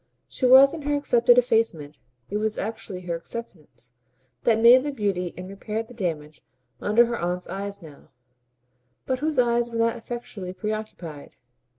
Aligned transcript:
She 0.27 0.47
was, 0.47 0.73
in 0.73 0.81
her 0.81 0.95
accepted 0.95 1.37
effacement 1.37 1.99
it 2.27 2.37
was 2.37 2.57
actually 2.57 3.01
her 3.01 3.13
acceptance 3.13 3.93
that 4.45 4.59
made 4.59 4.81
the 4.81 4.91
beauty 4.91 5.31
and 5.37 5.47
repaired 5.47 5.89
the 5.89 5.93
damage 5.93 6.41
under 6.81 7.05
her 7.05 7.19
aunt's 7.19 7.45
eyes 7.45 7.83
now; 7.83 8.09
but 9.05 9.19
whose 9.19 9.37
eyes 9.37 9.69
were 9.69 9.77
not 9.77 9.97
effectually 9.97 10.53
preoccupied? 10.53 11.35